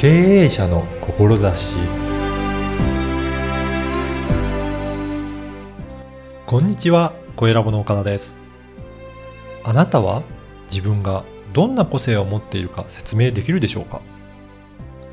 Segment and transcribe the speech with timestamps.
[0.00, 0.08] 経
[0.44, 1.74] 営者の志
[6.46, 8.38] こんにちは、小ラボの岡田です。
[9.62, 10.22] あなたは
[10.70, 14.00] 自分がどんな個性を持っているか説明できるでしょうか？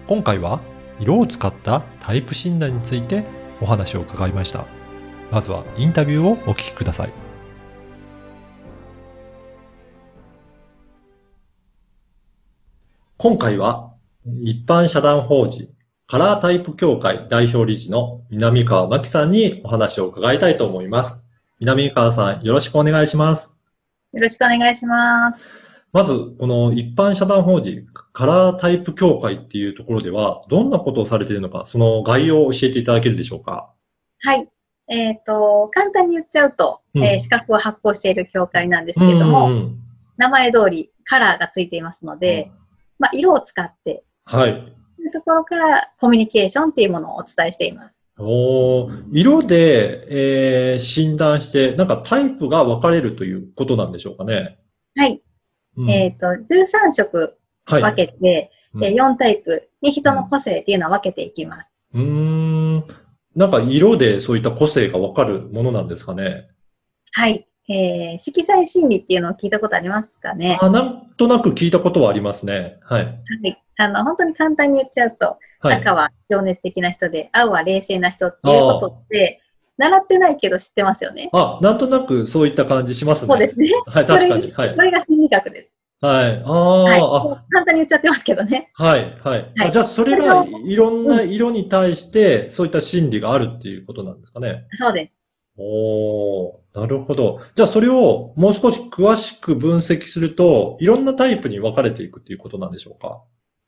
[0.07, 0.61] 今回は
[1.01, 3.25] 色を使ったタイプ診断について
[3.59, 4.67] お話を伺いました。
[5.33, 7.13] まずはインタビューをお聞きください。
[13.17, 13.91] 今回は
[14.43, 15.69] 一般社団法人
[16.05, 21.23] カラータイプ協会代表理事の南川真紀さんにお話を伺いたいと思います。
[21.59, 23.61] 南川さん、よろしくお願いします。
[24.13, 25.39] よろしくお願いします。
[25.93, 33.73] まず、この一般社団法人カラータイプ協会っていうところでは、どんなことをされているのか、その概要を教えていただけるでしょうか？
[34.19, 34.49] はい。
[34.89, 39.83] えっ、と、簡単に言っちゃうと、うんえー資格を発行している協会なんですけれども、うんうんうん
[40.19, 42.49] 名前通りカラーがついていますので、
[42.97, 44.53] まあ、色を使って、はい。
[44.97, 48.03] というところからコミュニケーションっていうものをお伝えしています。
[48.19, 54.59] おー色で、えー診断して、なんかタイプが分かれるということなんでしょうかね。
[54.95, 55.21] はい。
[55.77, 57.81] うんえっ、と、13色はい。
[57.81, 61.71] 分けて、うんえー4タイプに人の個性っていうのを分けていきます。
[61.93, 62.87] うーん。
[63.35, 66.49] なんか色でそういった個性がわかるものなんですかね。
[67.13, 67.47] はい。
[67.69, 72.79] えー色彩心理っていうのを聞いたことありますかねあ、なんとなく聞いたことはありますね。
[72.81, 73.05] はい。
[73.05, 73.11] は
[73.43, 73.63] い。
[73.77, 75.75] あの、本当に簡単に言っちゃうと、はい。
[75.77, 79.41] 赤は情熱的な人で、青は冷静な人っていうことって、
[79.77, 81.29] 習ってないけど知ってますよね。
[81.33, 83.27] あ、なんとなくそういった感じしますね。
[83.27, 83.69] そうですね。
[83.85, 84.51] はい、確かに。
[84.51, 84.81] はいこ。
[84.81, 85.77] れが心理学です。
[86.01, 86.43] はい。
[86.45, 87.51] あはい。
[87.51, 88.71] 簡単に言っちゃってますけどね。
[88.75, 89.39] あ、はい、はい。
[89.39, 94.65] はいあじゃあ、それがいろんな色に対して、そういった心理があるっていうことなんですかね。
[94.75, 95.13] そうです。
[95.59, 97.39] おー、なるほど。
[97.55, 103.23] じゃあ、それをもう少し詳しく分析すると、いろんなタイプに分かれていくっていうことなんでしょうか？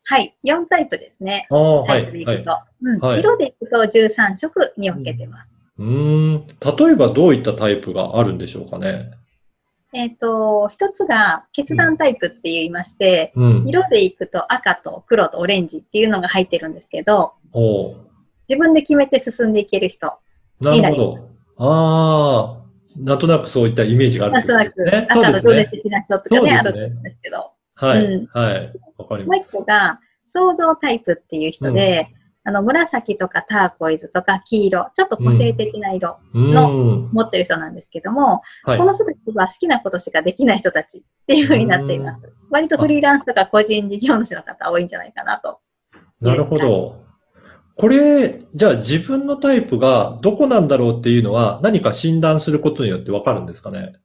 [0.09, 0.35] はい。
[0.43, 1.45] 4タイプですね。
[1.85, 2.49] タイプでい、くと。
[3.05, 3.19] はい。
[3.19, 5.53] 色でいくと13色に分けてます。
[5.77, 6.47] うーん。
[6.47, 9.11] 例えばどういったタイプがあるんでしょうかね。
[9.93, 13.67] えっ、と、一つが決断タイプって言いまして、うん。
[13.67, 17.95] 色でいくと赤と黒とオレンジっていうのが入ってるんですけど、おー
[18.49, 20.17] 自分で決めて進んでいける人。
[20.59, 21.29] なるほど。
[21.57, 22.65] ああ、
[22.97, 25.53] なんとなくそういったイメージがあるなんとなく赤のですね。
[25.53, 27.51] 情熱的な人とかね、ねあると思うんですけど。
[27.79, 28.73] はい、うんはい。
[28.97, 29.27] わかります。
[29.27, 29.99] もう一個が、
[30.31, 32.09] 創造タイプっていう人で、
[32.43, 37.09] あの、紫とかターコイズとか黄色、ちょっと個性的な色うーん。
[37.11, 38.85] 持ってる人なんですけども、はいこ。
[38.85, 42.21] の人たちは好きなことしかできない人たちっていう風になっています。
[42.49, 45.59] 割とフリーランスとか個人事業主の方多いんじゃないかなと。
[46.21, 47.03] なるほど。
[47.75, 53.79] これ、じゃあ自分のタイプがどこなんだろうっていうのは何か診断することによってわかるんですかね？
[53.79, 53.99] はい。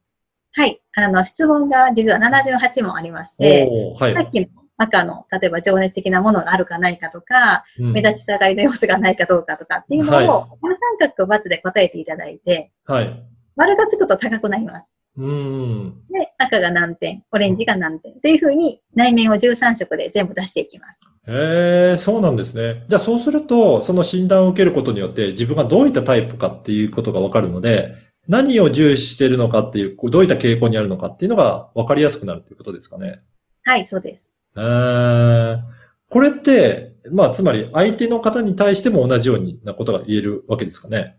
[0.96, 3.68] あの、質問が実は78問ありまして、
[3.98, 4.14] はい。
[4.14, 4.46] さっきの
[4.76, 10.26] 赤の、例えば情熱的なものがあるかないかとか、うん目立ちたがりの要素がないかどうかとかっていうのを、はい
[10.60, 13.22] 丸三角と×で答えていただいて、はい。
[13.56, 14.88] 丸がつくと高くなります。
[15.16, 16.02] うーん。
[16.10, 20.98] で、赤が何点、オレンジが何点っていう風に内面を13色で全部出していきます。
[21.26, 22.84] へえ、そうなんですね。
[22.88, 27.94] じゃあそうすると、その診断を受けることによって自分がどういったタイプかっていうことがわかるので、
[28.28, 33.20] 何を重視しているのかっていう、どういった傾向にあるのかっていうのがわかりやすくなるっていうことですかね。
[33.64, 34.28] はい、そうです。
[34.56, 35.60] えー、
[36.08, 41.16] これって、まあ、つまり相手の方に対しても同じようになことが言えるわけですかね。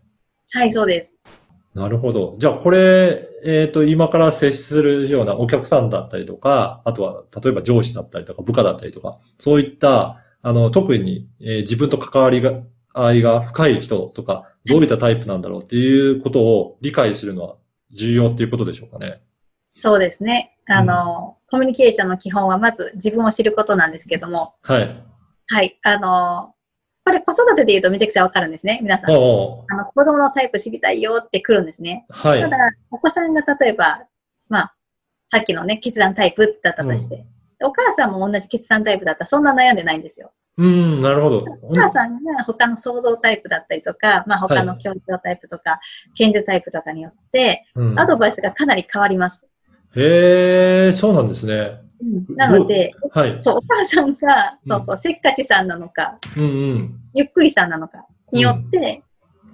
[0.52, 1.16] はい、そうです。
[1.74, 2.36] なるほど。
[2.38, 12.62] じゃあ、これ、えっ、と、今から接するようなお客さんだったりとか、あとは、例えば上司だったりとか、部下だったりとか、そういった、あの、特に、えー自分と関わりが、
[12.94, 17.56] 愛が深い人とか、どういったタイプなんだろうっていうことを理解するのは
[17.90, 19.22] 重要っていうことでしょうかね。
[19.78, 20.56] そうですね。
[20.66, 25.02] あの、コミュニケーションの基本はまず自分を知ることなんですけども、はい。
[25.48, 26.54] はい、あの、
[27.04, 29.10] これ子育てで言うとめちゃくちゃわかるんですね、皆さん。
[29.10, 29.62] あの、
[29.94, 32.04] 子供のタイプ知りたいよって来るんですね。
[32.08, 32.48] はいた。
[32.48, 32.56] だ、
[32.90, 34.06] お子さんが例えば、
[34.48, 34.76] まあ、
[35.28, 37.24] さっきのね、決断タイプだったとして、
[37.62, 40.32] お母さんも同じ決断タイプだったらそんな悩んでないんですよ。
[40.58, 41.44] うん、なるほど。
[41.62, 45.80] お母さんが他の想像タイプだったりとか、まあ他の協調タイプとか、
[46.14, 49.46] 賢者タイプとかによって、うんアドバイスがかなり変わります。
[49.94, 51.80] へえ、そうなんですね。
[52.36, 53.36] なので、はい。
[53.40, 57.00] そう、お母さんが、うんそうそう、せっかちさんなのか、うんうん。
[57.14, 59.02] ゆっくりさんなのかによって、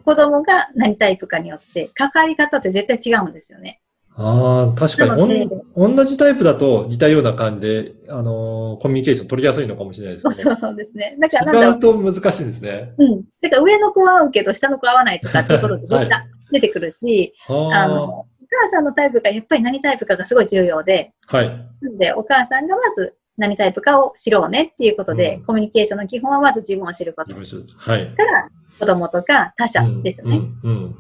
[0.04, 3.81] 子供が何タイプかによって、関わり方って絶対違うんですよね。
[4.14, 10.35] ああ、確かにおん、同じタイプだと似たような感じで、あのーコミュニケーション取りやすいのかもしれないですけど。
[10.35, 11.17] そうそうそうですね。
[11.19, 12.94] だからなんだうと難しいですね。
[12.99, 13.05] う。
[13.05, 13.23] うん。
[13.41, 16.11] だから上の子は合うけど、下の子は合わないとかっていうことではい
[16.50, 17.53] 出てくるし、あ
[17.85, 21.49] あの、お母さんのタイプがやっぱり何タイプかがすごい重要で、はい。
[21.81, 27.35] なんでお母さんがまず何タイプかを知ろうねっていうことで、うんコミュニケーションの基本はまず自分を知ること。
[27.35, 27.41] か
[27.76, 28.14] はい。
[28.17, 28.49] ら、
[28.79, 30.37] 子供とか他者ですよね。
[30.37, 30.97] うんうん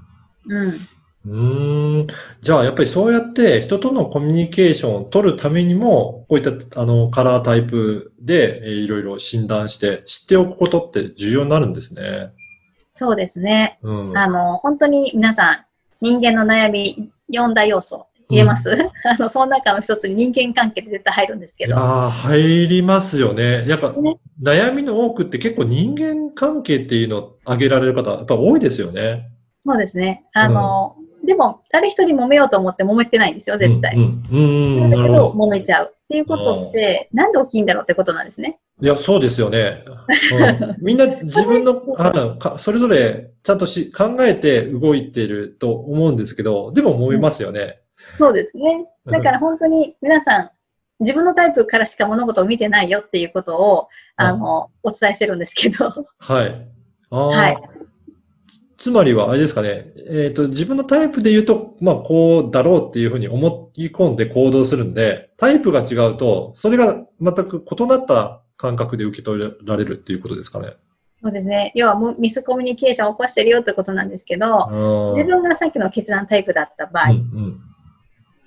[0.46, 0.64] うん。
[0.64, 0.72] うん
[1.26, 2.06] うーん。
[2.40, 12.32] じゃあ、やっぱりそうやって人とのコミュニケーションを取るためにも、こういったあのカラータイプで、えーいろいろ診断して知っておくことって重要になるんですね。
[12.96, 13.78] そうですね。
[13.82, 14.18] うん。
[14.18, 15.64] あの、本当に皆さん、
[16.00, 18.70] 人間の悩み、4大要素入れます、
[19.04, 21.74] あの、その中の一つに人間関係って絶対入るんですけど。
[21.74, 23.66] いやー入りますよね。
[23.68, 29.30] やっぱ、ね悩みの多くって結構人間関係っていうのを挙げられる方、やっぱ多いですよね。
[29.60, 30.24] そうですね。
[30.32, 33.94] あの、でも、誰一人揉めようと思って揉めてないんですよ、絶対。
[33.96, 34.22] うん。
[34.30, 34.38] うん。
[34.38, 35.32] うんなんだけど。
[35.32, 35.92] 揉めちゃう。
[35.92, 38.58] っていうことって、なんで起きんだろうってことなんですね。
[38.80, 39.84] いや、そうですよね。
[40.32, 47.78] うん、みんな自分の あか、それぞれちゃんとし考えて動いてると思うんですけど、でも揉めますよね。
[48.14, 48.86] そうですね。
[49.06, 50.50] だから本当に皆さん、
[51.00, 56.06] 自分のタイプからしか物事を見てないよっていうことを、あの、お伝えしてるんですけど。
[56.18, 56.68] はい。
[57.10, 57.71] ああ、はい
[58.82, 59.92] つまりは、あれですかね。
[60.10, 70.74] えっ、と、自分のタイプで言うと、まあ、こうだろうっていうふうに思い込んで行動するんで、タイプが違うと、それが全く異なった感覚で受け取られるっていうことですかね。
[71.22, 71.70] そうですね。
[71.76, 77.60] 要はもうミスコミュニケーションを起こしてるよということなんですけど、うん自分がさっきの決断タイプだった場合、うん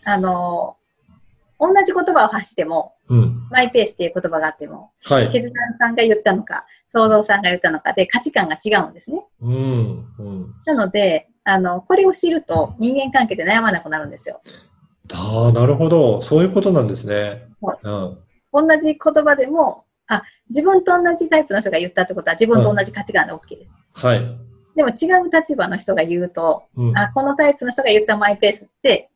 [0.04, 0.76] あの、
[1.62, 3.35] 同じ言葉を発しても、うん。
[3.50, 3.56] うん。
[3.56, 5.32] マイペースっていう言葉があっても、はい。
[5.32, 9.26] 決断さんが言ったのか、創造さんが言ったのかで価値観が違うんですね。
[9.42, 10.06] うん。
[10.18, 10.56] うん。
[10.66, 14.42] なので、あの、これを知ると人間関係で悩まなくなるんですよ。
[15.14, 16.22] ああ、なるほど。
[16.22, 17.48] そういうことなんですね。
[17.62, 18.68] はいうん。
[18.68, 23.72] 同じ言葉でも、あ、自分と同じタイプの人が言ったってことは自分と同じ価値観で OK です。
[23.94, 24.20] はい。
[24.76, 26.98] でも違う立場の人が言うと、うん。
[26.98, 29.08] あ、このタイプの人が言ったマイペースって、言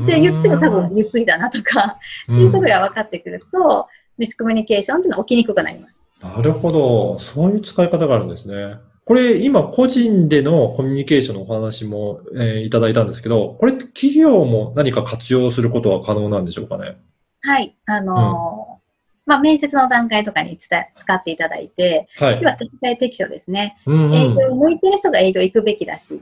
[0.00, 6.06] って言っても多分ゆっくりだなとか、っていうことが分かってくると、ミスコミュニケーションっていうのは起きにくくなります。
[6.22, 7.18] なるほど。
[7.18, 8.76] そういう使い方があるんですね。
[9.04, 16.96] これ、今、個人でのコミュニケーションのお話も、えーいただいたんですけど、これって企業も何か活用することは可能なんでしょうかね？
[17.40, 17.76] はい。
[17.86, 18.82] あのー
[19.24, 22.46] まあ、面接の段階とかに伝え使っていただいて、はいで。
[22.46, 23.76] は適材適所ですね。
[23.86, 26.20] うんうん営業向いてる人が営業行くべきだし、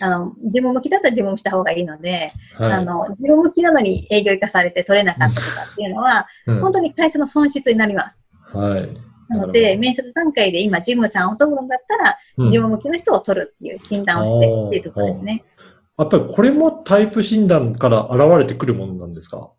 [0.00, 8.22] あの、自分向きだったら自分もした方がいいので、はいあの、自分向きなのに営業行かされて取れなかったとかっていうのは、うん本当に会社の損失になります。
[8.52, 8.88] はい。
[9.28, 15.44] なので、面接段階で今、ジムさんを取るんだったら、うん自分向きの人を取るっていう診断をしてっていうところですね。
[15.98, 19.50] やっぱりこれもタイプ診断から現れてくるものなんですか？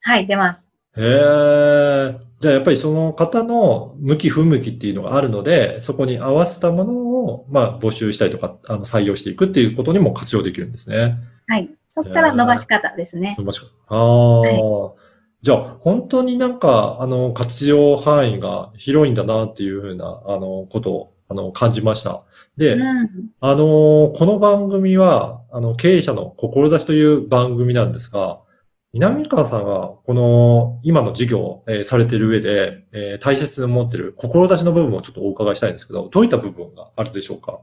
[0.00, 0.68] はい、出ます。
[0.96, 2.16] へえ。
[2.40, 7.05] じゃあやっぱりその方の向き不向きっていうのがあるので、そこに合わせたものを、
[7.48, 11.16] まあ、募集したりとか、あの、採用していくっていうことにも活用できるんですね。
[11.46, 11.70] はい。
[11.90, 13.36] そこから伸ばし方ですね。
[13.38, 14.92] もしかああ、
[15.42, 22.22] じゃあ、本当になんか、あの、活用範囲が広いんだなっていうふうな、あの、ことを、あの、感じました。
[22.56, 23.10] で、うん。
[23.40, 28.40] あの、この番組は、あの、経営者の志という番組なんですが、
[28.96, 37.60] 南川さんが、この、今の事業を、えーされている上で、えー大切に思っている志の部分をちょっとお伺いしたいんですけど、どういった部分があるでしょうか？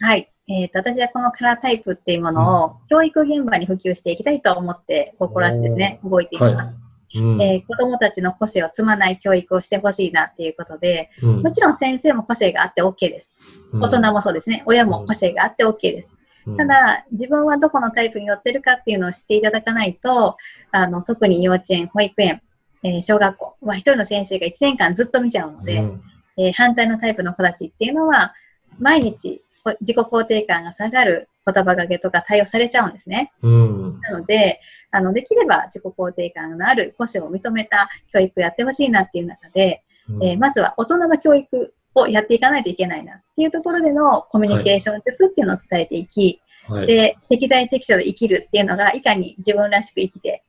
[0.00, 0.32] はい。
[0.48, 6.74] えっ、と、私はこのカラータイプっていうものを、教育現場に普及していきたいと思って、志ですね、動いていきます。
[7.16, 7.42] うん。
[7.42, 13.34] えー子供たちの個性を積まない教育をしてほしいなっていうことで、うんもちろん先生も個性があって OK です。
[13.74, 14.62] 大人もそうですね。
[14.64, 16.10] 親も個性があって OK です。
[16.46, 20.36] うんただ、自分はどこのタイプに寄ってるかっていうのを知っていただかないと、
[20.70, 22.42] あの、特に幼稚園、保育園、
[22.82, 26.02] えー小学校は一人の先生が1年間ずっと見ちゃうので、うん
[26.36, 28.34] えー反対のタイプの子たちっていうのは、
[28.78, 33.32] 毎日こ自己肯定感が下がる言葉がけとか対応されちゃうんですね。
[33.42, 34.00] うん。
[34.00, 46.86] なので、あの、できれば自己肯定感のある個性を認めた教育をやってほしいなっていう中で、うんえーまずは大人の教育をやっていかないといけないなっていうところでのコミュニケーション術っていうのを伝えていき、はい。
[46.86, 50.42] で、適材適所で生きるっていうのが、いかに自分らしく生きて、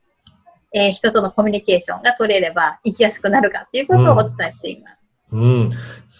[0.73, 5.07] えー人とのコミュニケーションが取れれば生きやすくなるかっていうことをお伝えしています。
[5.31, 5.71] うん。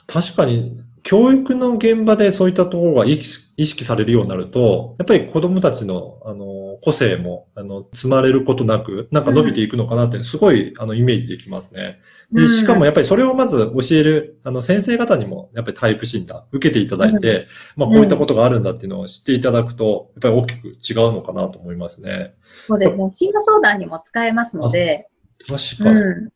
[0.08, 12.00] 確かに、教育の現場でそういったところが意識されるようになると、やっぱり子供たちの、あの、個性も、あの、積まれることなく、なんか伸びていくのかなって、すごい、あの、イメージできますね。
[12.32, 22.34] で、うんしかもやっぱりそれをまず教える、あの、先生方にも、やっぱりタイプ診断受けていただいて、まあ、こういったことがあるんだっていうのを知っていただくと、やっぱり大きく違うのかなと思いますね。
[22.68, 23.12] そうですね。
[23.12, 25.10] 進路相談にも使えますので、
[25.48, 26.00] 確かに。
[26.00, 26.33] うん。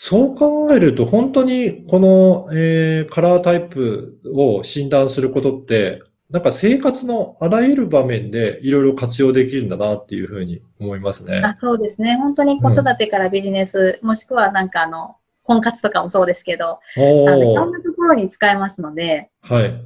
[0.00, 6.00] そう考えると、本当にこの、えーカラータイプを診断することって、
[6.30, 11.38] なんか生活のあらゆる場面でいろいろ活用できるんだなっていうふうに思いますね。
[11.38, 12.16] あそうですね。
[12.16, 19.82] 本当に子育てからビジネス、もしくはなんかあの、婚活とかもそうですけど、おあのいろんーなところに使えますので、はい。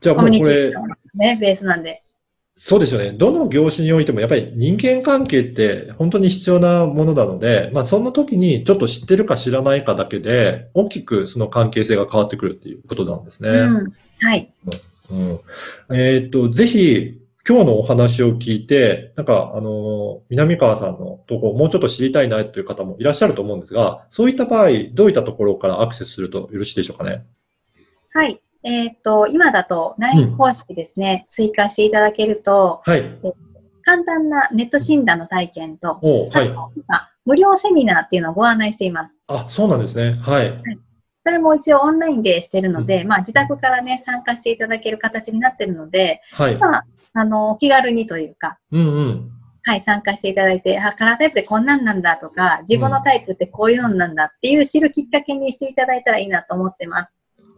[0.00, 0.72] じゃあもうこれ
[1.14, 2.02] ね、ベースなんで。
[2.62, 3.12] そうですよね。
[3.12, 13.48] どの業種においてもやっぱり人間関係って本当に必要なものなので、まあその時にちょっと知ってるか知らないかだけで大きくその関係性が変わってくるっていうことなんですね。
[13.48, 13.92] うん。
[14.20, 14.52] はい。
[15.10, 27.24] うんえっと、ぜひ今日のお話を聞いて、なんかあの、南川さんのところをもうちょっと知りたいなという方もいらっしゃると思うんですが、そういった場合、どういったところからアクセスするとよろしいでしょうかね？
[28.12, 28.38] はい。
[28.62, 33.02] えっ、と、今だと LINE 公式ですね、追加していただけると、はい。
[33.82, 36.50] 簡単なネット診断の体験と、おはい。
[37.24, 39.16] 無料セミナーっていうのをご案内しています。
[39.26, 40.18] あ、そうなんですね。
[40.20, 40.62] はい。
[41.24, 46.56] それも一応オンラインでしてるので、まあ自宅からね、参加していただける形になってるので、はい。
[46.56, 49.30] まあ、あの、お気軽にというか、うんうん。
[49.62, 57.12] はい、参加していただいて、あ、カラータイプってこんなんなんだとか、自分のタイプってこういうのなんだっていう知るきっかけにしていただいたらいいなと思ってます。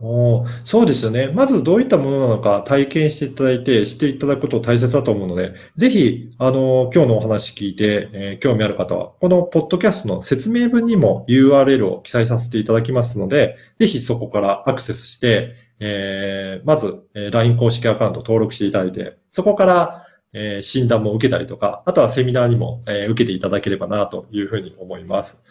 [0.05, 1.29] おーそうですよね。
[1.29, 25.45] まずどういったものなのか体験していただいて、知っていただくこと大切だと思うので、ぜひ、あの、今日のお話聞いて、えー興味ある方は、このポッドキャストの説明文にも URL を記載させていただきますので、ぜひそこからアクセスして、えーまず、えー LINE 公式アカウント登録していただいて、そこから、えー診断も受けたりとか、あとはセミナーにも、えー受けていただければなというふうに思います。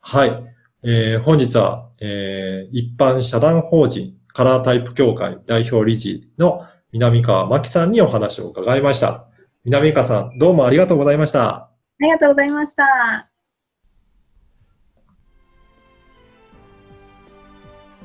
[0.00, 0.42] はい。
[0.84, 9.26] えー本日は、えー一般社団法人カラータイプ協会代表理事の南川真紀さんにお話を伺いました。
[9.64, 11.48] 南川さん、どうもありがとうございました。
[11.48, 11.70] あ
[12.00, 13.28] りがとうございました。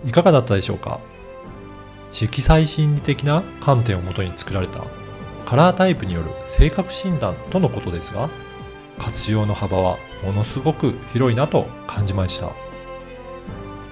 [0.06, 1.00] いかがだったでしょうか
[2.12, 4.84] 色彩心理的な観点をもとに作られた
[5.46, 8.30] カラータイプによる性格診断とのことですが
[9.00, 12.67] 活用の幅はものすごく広いなと感じました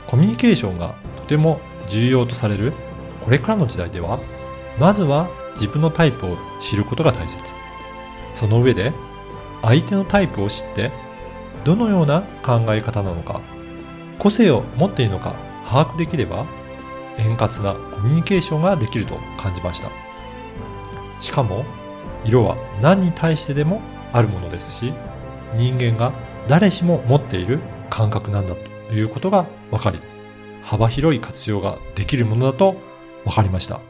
[0.07, 1.59] コミュニケーションがとても
[1.89, 2.73] 重要とされる
[3.23, 4.19] これからの時代では
[4.79, 7.43] まずは自分のタイプを知ることが大切。
[8.33, 8.91] その上で
[9.61, 10.91] 相手のタイプを知って
[11.63, 13.41] どのような考え方なのか
[14.19, 15.35] 個性を持っているのか
[15.65, 16.45] 把握できれば
[17.17, 19.89] 円滑なコミュニケーションができると感じました。
[21.21, 21.65] しかも
[22.25, 23.81] 色は何に対してでも
[24.11, 24.93] あるものですし
[25.55, 26.13] 人間が
[26.47, 27.59] 誰しも持っている
[27.89, 28.74] 感覚なんだと。
[28.87, 29.99] ということが分かり
[30.61, 32.75] 幅広い活用ができるものだと
[33.23, 33.81] 分かりました。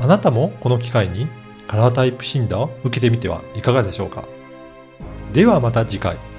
[0.00, 1.28] あなたもこの機会に
[1.68, 4.24] カラータイプ診断を受けてみてはいかがでしょうか。
[5.32, 6.31] ではまた次回。